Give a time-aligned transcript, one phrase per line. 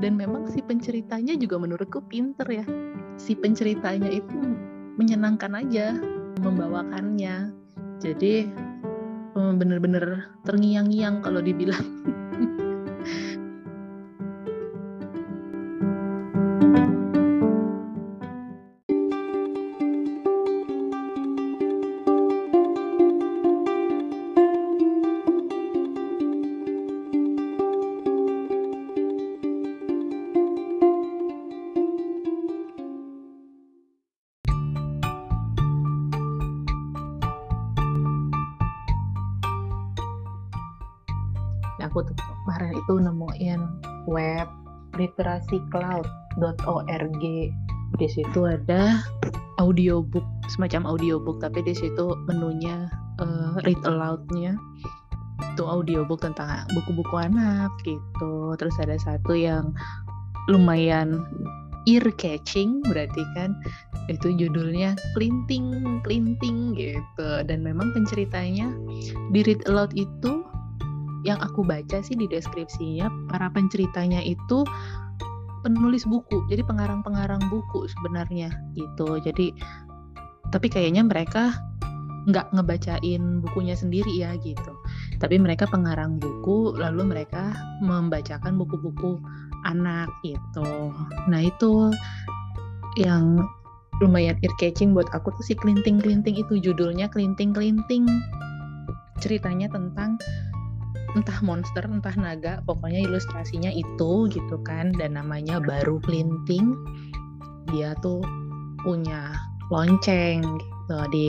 [0.00, 2.64] dan memang si penceritanya juga menurutku pinter ya.
[3.20, 4.40] Si penceritanya itu
[4.96, 5.96] menyenangkan aja
[6.40, 7.52] membawakannya.
[8.00, 8.48] Jadi
[9.36, 11.84] bener-bener terngiang-ngiang kalau dibilang
[41.90, 42.14] aku tuh
[42.46, 44.46] kemarin itu nemuin web
[44.94, 47.24] literasi.cloud.org
[47.98, 49.02] di situ ada
[49.58, 52.86] audiobook semacam audiobook tapi di situ menunya
[53.20, 54.56] uh, read aloud-nya.
[55.52, 58.56] Itu audiobook tentang buku-buku anak gitu.
[58.56, 59.76] Terus ada satu yang
[60.48, 61.20] lumayan
[61.88, 63.56] ear catching berarti kan.
[64.08, 67.28] Itu judulnya Clinting Clinting gitu.
[67.44, 68.72] Dan memang penceritanya
[69.34, 70.44] di read aloud itu
[71.26, 74.64] yang aku baca sih di deskripsinya para penceritanya itu
[75.60, 79.20] penulis buku jadi pengarang-pengarang buku sebenarnya gitu.
[79.20, 79.52] Jadi
[80.50, 81.54] tapi kayaknya mereka
[82.28, 84.72] nggak ngebacain bukunya sendiri ya gitu.
[85.20, 89.20] Tapi mereka pengarang buku lalu mereka membacakan buku-buku
[89.68, 90.92] anak gitu.
[91.28, 91.92] Nah itu
[92.96, 93.44] yang
[94.00, 98.08] lumayan ear catching buat aku tuh si Klinting Klinting itu judulnya Klinting Klinting
[99.20, 100.16] ceritanya tentang
[101.18, 104.92] entah monster entah naga pokoknya ilustrasinya itu gitu kan.
[104.94, 106.74] Dan namanya baru Klinting
[107.70, 108.22] dia tuh
[108.82, 109.34] punya
[109.70, 111.28] lonceng gitu di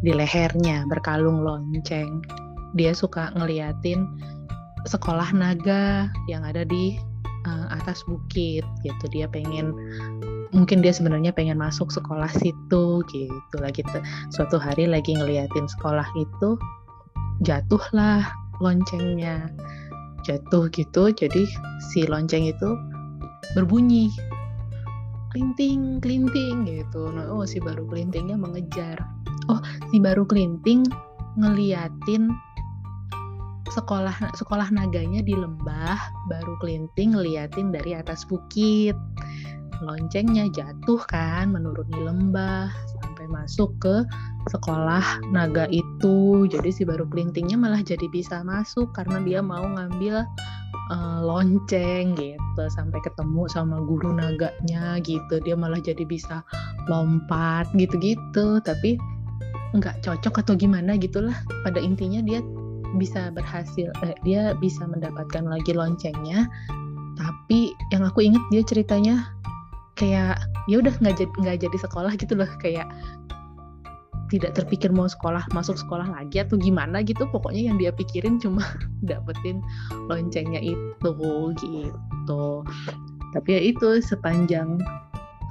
[0.00, 2.24] di lehernya berkalung lonceng.
[2.78, 4.06] Dia suka ngeliatin
[4.88, 6.96] sekolah naga yang ada di
[7.46, 9.04] uh, atas bukit gitu.
[9.12, 9.74] Dia pengen
[10.50, 13.56] mungkin dia sebenarnya pengen masuk sekolah situ gitu.
[13.60, 13.84] Lagi
[14.32, 16.56] suatu hari lagi ngeliatin sekolah itu
[17.40, 18.28] jatuhlah
[18.60, 19.48] loncengnya.
[20.22, 21.48] Jatuh gitu jadi
[21.90, 22.76] si lonceng itu
[23.56, 24.12] berbunyi
[25.32, 27.08] klinting klinting gitu.
[27.10, 29.00] Nah, oh si baru klintingnya mengejar.
[29.48, 29.58] Oh
[29.90, 30.84] si baru klinting
[31.38, 32.30] ngeliatin
[33.70, 38.98] sekolah sekolah naganya di lembah baru klinting ngeliatin dari atas bukit.
[39.80, 42.68] Loncengnya jatuh kan menuruni lembah
[43.30, 44.02] masuk ke
[44.50, 46.44] sekolah naga itu.
[46.50, 50.26] Jadi si baru kelintingnya malah jadi bisa masuk karena dia mau ngambil
[50.90, 55.38] uh, lonceng gitu sampai ketemu sama guru naganya gitu.
[55.40, 56.42] Dia malah jadi bisa
[56.90, 58.58] lompat gitu-gitu.
[58.60, 58.98] Tapi
[59.78, 61.38] nggak cocok atau gimana gitulah.
[61.62, 62.42] Pada intinya dia
[62.98, 66.50] bisa berhasil eh, dia bisa mendapatkan lagi loncengnya.
[67.14, 69.28] Tapi yang aku inget dia ceritanya
[70.00, 72.88] kayak ya udah nggak jadi nggak jadi sekolah gitu loh kayak
[74.30, 77.26] tidak terpikir mau sekolah masuk sekolah lagi atau gimana gitu.
[77.28, 78.62] Pokoknya yang dia pikirin cuma
[79.10, 79.60] dapetin
[80.08, 81.10] loncengnya itu
[81.60, 82.64] gitu.
[83.34, 84.78] Tapi ya itu sepanjang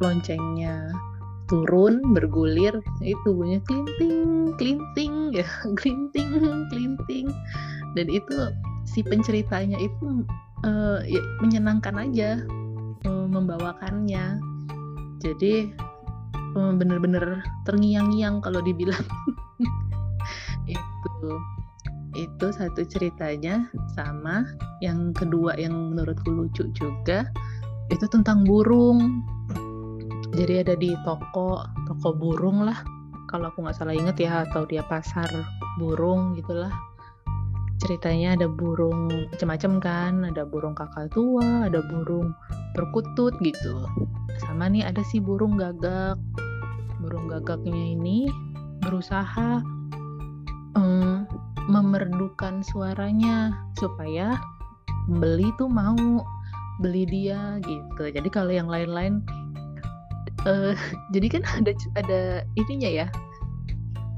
[0.00, 0.90] loncengnya
[1.46, 5.46] turun bergulir itu bunyinya klinting klinting ya
[5.78, 6.32] klinting
[6.72, 7.28] klinting.
[7.92, 8.56] Dan itu
[8.88, 10.24] si penceritanya itu
[10.64, 12.40] uh, ya, menyenangkan aja
[13.32, 14.38] membawakannya.
[15.24, 15.72] Jadi
[16.52, 19.02] bener-bener terngiang-ngiang kalau dibilang.
[20.68, 21.40] Itu
[22.12, 24.44] itu satu ceritanya sama
[24.84, 27.24] yang kedua yang menurutku lucu juga
[27.88, 29.24] itu tentang burung.
[30.36, 32.76] Jadi ada di toko toko burung lah.
[33.32, 35.24] Kalau aku nggak salah inget ya atau dia pasar
[35.80, 36.91] burung gitulah
[37.82, 42.30] ceritanya ada burung macam-macam kan ada burung kakak tua ada burung
[42.78, 43.86] perkutut gitu.
[44.46, 46.16] Sama nih ada si burung gagak.
[47.02, 48.30] Burung gagaknya ini
[48.78, 49.58] berusaha
[50.78, 51.26] um,
[51.66, 54.38] memerdukan suaranya supaya
[55.10, 56.22] beli tuh mau
[56.78, 58.10] beli dia gitu.
[58.10, 59.22] Jadi kalau yang lain-lain
[60.46, 60.74] uh,
[61.14, 62.20] jadi kan ada ada
[62.54, 63.08] ininya ya.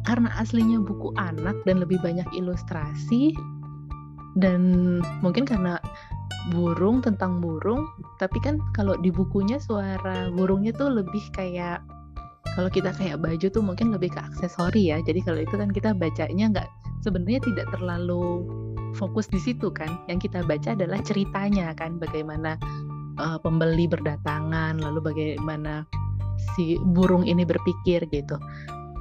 [0.05, 3.33] Karena aslinya buku anak dan lebih banyak ilustrasi
[4.35, 4.61] dan
[5.23, 5.79] mungkin karena
[6.53, 7.89] burung tentang burung
[8.21, 11.81] tapi kan kalau di bukunya suara burungnya tuh lebih kayak
[12.55, 15.03] kalau kita kayak baju tuh mungkin lebih ke aksesori ya.
[15.03, 16.69] Jadi kalau itu kan kita bacanya nggak
[17.03, 18.47] sebenarnya tidak terlalu
[18.95, 19.91] fokus di situ kan.
[20.07, 22.55] Yang kita baca adalah ceritanya kan bagaimana
[23.19, 25.83] uh, pembeli berdatangan lalu bagaimana
[26.55, 28.39] si burung ini berpikir gitu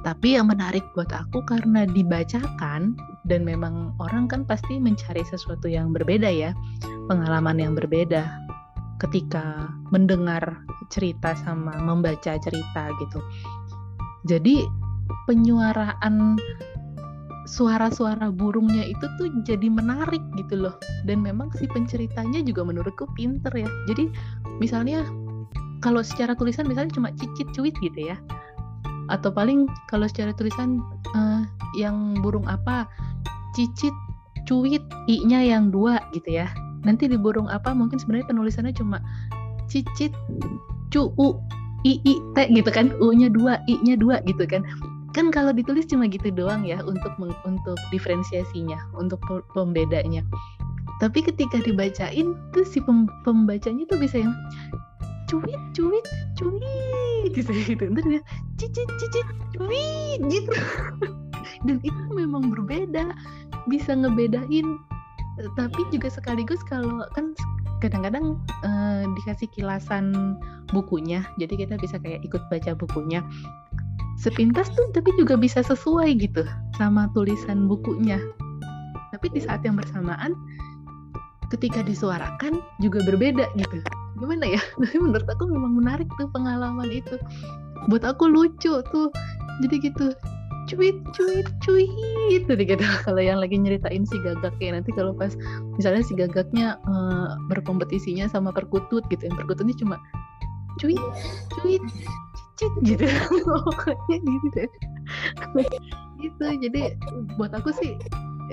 [0.04, 2.92] tapi yang menarik buat aku karena dibacakan
[3.24, 6.52] dan memang orang kan pasti mencari sesuatu yang berbeda ya,
[7.08, 8.44] pengalaman yang berbeda.
[9.02, 13.20] ketika mendengar cerita sama membaca cerita gitu.
[14.24, 14.64] Jadi
[15.26, 16.38] penyuaraan
[17.44, 20.74] suara-suara burungnya itu tuh jadi menarik gitu loh.
[21.04, 23.68] Dan memang si penceritanya juga menurutku pinter ya.
[23.90, 24.08] Jadi
[24.62, 25.04] misalnya
[25.84, 28.16] kalau secara tulisan misalnya cuma cicit cuit gitu ya.
[29.12, 30.80] Atau paling kalau secara tulisan
[31.12, 31.42] uh,
[31.76, 32.88] yang burung apa
[33.52, 33.92] cicit
[34.44, 36.48] cuit i-nya yang dua gitu ya.
[36.84, 39.00] Nanti di burung apa mungkin sebenarnya penulisannya cuma
[39.68, 40.12] cicit
[40.92, 41.40] cu u
[41.84, 42.92] i i t gitu kan.
[43.00, 44.64] U-nya dua i-nya dua gitu kan.
[45.14, 47.14] Kan kalau ditulis cuma gitu doang ya untuk
[47.46, 49.22] untuk diferensiasinya untuk
[49.54, 50.26] pembedanya.
[51.02, 54.34] Tapi ketika dibacain tuh si pem, pembacanya tuh bisa yang
[55.34, 56.06] cuit cuit
[56.38, 57.30] cuit.
[57.34, 57.82] Gitu gitu.
[57.90, 58.22] Ntar dia
[58.60, 59.26] cicit cicit
[59.58, 60.52] cuit gitu.
[61.66, 63.10] Dan itu memang berbeda
[63.66, 64.78] bisa ngebedain.
[65.58, 67.34] Tapi juga sekaligus kalau kan
[67.82, 70.38] kadang-kadang uh, dikasih kilasan
[70.70, 71.26] bukunya.
[71.42, 73.18] Jadi kita bisa kayak ikut baca bukunya.
[74.14, 76.46] Sepintas tuh tapi juga bisa sesuai gitu
[76.78, 78.22] sama tulisan bukunya.
[79.10, 80.38] Tapi di saat yang bersamaan
[81.50, 83.82] ketika disuarakan juga berbeda gitu
[84.18, 84.60] gimana ya?
[84.80, 87.16] Tapi menurut aku memang menarik tuh pengalaman itu.
[87.90, 89.08] Buat aku lucu tuh.
[89.62, 90.06] Jadi gitu
[90.64, 92.42] cuit cuit cuit.
[92.48, 92.84] Tadi gitu.
[93.06, 95.36] Kalau yang lagi nyeritain si gagak ya nanti kalau pas
[95.76, 99.96] misalnya si gagaknya uh, berkompetisinya sama perkutut gitu yang perkututnya cuma
[100.80, 100.98] cuit
[101.60, 101.84] cuit
[102.54, 103.06] cicit gitu.
[103.68, 104.70] Pokoknya gitu deh.
[106.22, 106.44] Gitu.
[106.64, 106.80] Jadi
[107.36, 107.98] buat aku sih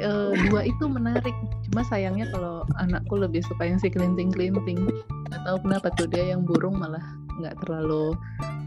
[0.03, 1.33] uh, dua itu menarik.
[1.69, 4.89] Cuma sayangnya kalau anakku lebih suka yang si kelinting kelinting
[5.31, 8.11] nggak tahu kenapa tuh dia yang burung malah nggak terlalu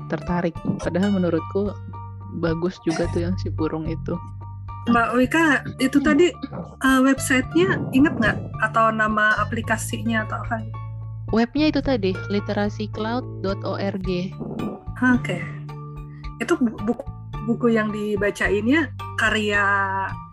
[0.09, 1.77] tertarik padahal menurutku
[2.41, 4.17] bagus juga tuh yang si burung itu.
[4.85, 6.29] Mbak Wika, itu tadi
[6.85, 8.37] uh, websitenya inget nggak
[8.69, 10.61] atau nama aplikasinya atau apa?
[11.33, 13.65] Webnya itu tadi literacicloud.org.
[13.65, 14.29] Oke,
[15.01, 15.41] okay.
[16.45, 17.05] itu buku
[17.49, 19.65] buku yang dibacainnya karya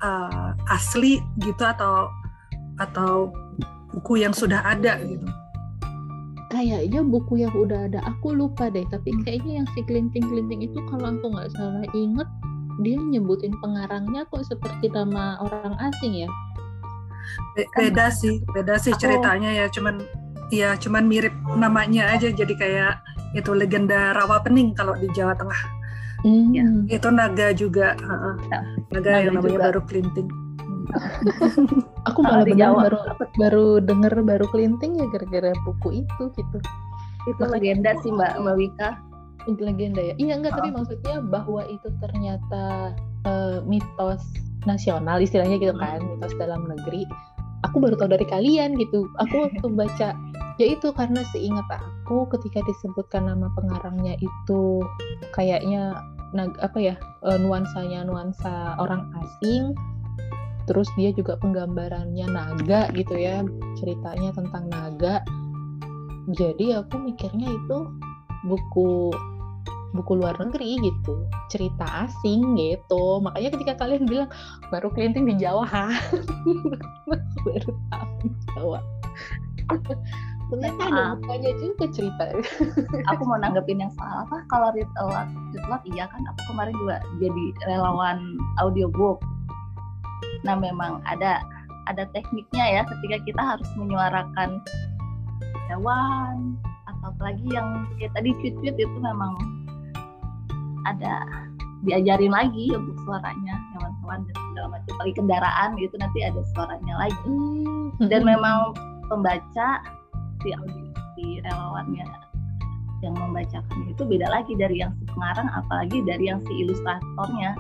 [0.04, 2.12] uh, asli gitu atau
[2.76, 3.32] atau
[3.96, 5.28] buku yang sudah ada gitu?
[6.52, 10.78] Kayaknya buku yang udah ada aku lupa deh tapi kayaknya yang si kelinting kelinting itu
[10.92, 12.28] kalau aku nggak salah inget
[12.84, 16.30] dia nyebutin pengarangnya kok seperti nama orang asing ya?
[17.56, 20.04] Be kan beda sih beda sih ceritanya ya cuman
[20.52, 22.94] ya cuman mirip namanya aja jadi kayak
[23.38, 25.62] itu legenda rawa pening kalau di Jawa Tengah.
[26.22, 26.54] Mm.
[26.54, 26.66] ya,
[27.02, 28.60] itu naga juga uh, naga,
[28.94, 29.66] naga yang namanya juga.
[29.74, 30.30] baru kelinting
[32.10, 32.98] aku malah benar baru
[33.38, 36.58] baru denger baru kelinting ya gara-gara buku itu gitu.
[37.30, 38.90] Itu Makanya, legenda sih mbak mbak Wika.
[39.58, 40.14] Legenda ya?
[40.22, 40.58] Iya enggak oh.
[40.62, 42.94] tapi maksudnya bahwa itu ternyata
[43.26, 44.22] uh, mitos
[44.70, 46.18] nasional istilahnya gitu kan hmm.
[46.18, 47.06] mitos dalam negeri.
[47.70, 49.10] Aku baru tahu dari kalian gitu.
[49.22, 50.14] Aku waktu baca
[50.62, 54.86] ya itu karena seingat aku ketika disebutkan nama pengarangnya itu
[55.34, 55.98] kayaknya
[56.38, 56.96] apa ya
[57.26, 59.74] eh, nuansanya nuansa orang asing
[60.70, 63.46] terus dia juga penggambarannya naga gitu ya
[63.80, 65.24] ceritanya tentang naga.
[66.32, 67.78] Jadi aku mikirnya itu
[68.46, 69.12] buku
[69.92, 73.20] buku luar negeri gitu cerita asing gitu.
[73.20, 74.30] Makanya ketika kalian bilang
[74.72, 75.88] baru kelinting di Jawa ha?
[77.46, 78.16] Baru tahu
[78.56, 78.80] Jawa.
[80.52, 82.24] Ternyata ada bukanya juga cerita.
[83.16, 84.28] Aku mau nanggepin yang salah.
[84.28, 84.44] Apa?
[84.52, 86.22] Kalau read a lot, read a lot iya kan?
[86.28, 89.24] Aku kemarin juga jadi relawan audiobook
[90.42, 91.42] Nah, memang ada
[91.90, 94.62] ada tekniknya ya ketika kita harus menyuarakan
[95.70, 96.56] hewan
[96.86, 99.34] atau apalagi yang kayak tadi cuit-cuit itu memang
[100.86, 101.26] ada
[101.82, 104.92] diajarin lagi untuk suaranya hewan-hewan dan segala macam.
[104.98, 107.38] Apalagi kendaraan gitu nanti ada suaranya lagi.
[108.02, 108.10] Hmm.
[108.10, 108.74] dan memang
[109.14, 109.68] pembaca
[110.42, 112.02] si audio si relawannya
[113.06, 117.54] yang membacakan itu beda lagi dari yang si pengarang apalagi dari yang si ilustratornya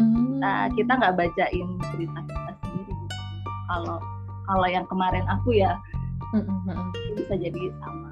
[0.00, 0.40] Hmm.
[0.40, 3.16] Nah, kita nggak bacain cerita kita sendiri gitu.
[3.68, 3.98] Kalau
[4.48, 5.76] kalau yang kemarin aku ya
[6.32, 6.90] hmm.
[7.20, 8.10] bisa jadi sama.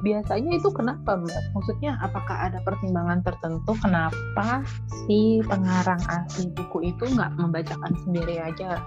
[0.00, 1.44] Biasanya itu kenapa Mbak?
[1.52, 4.64] Maksudnya apakah ada pertimbangan tertentu kenapa
[5.04, 8.80] si pengarang asli buku itu nggak membacakan sendiri aja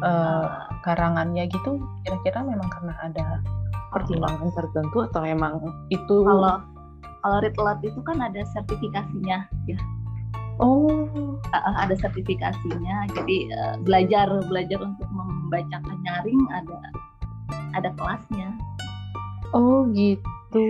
[0.00, 1.76] uh, karangannya gitu?
[2.08, 3.44] Kira-kira memang karena ada
[3.92, 5.60] pertimbangan tertentu atau emang
[5.92, 6.64] itu kalau
[7.20, 9.78] kalau read aloud itu kan ada sertifikasinya ya
[10.56, 13.12] Oh, ada sertifikasinya.
[13.12, 16.78] Jadi uh, belajar belajar untuk membacakan nyaring ada
[17.76, 18.56] ada kelasnya.
[19.52, 20.66] Oh gitu.